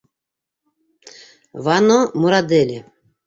[1.63, 2.79] Вано Мурадели...